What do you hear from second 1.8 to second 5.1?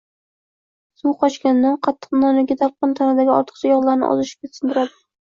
qattiq non yoki talqon tanadagi ortiqcha yog‘larni o‘ziga singdiradi.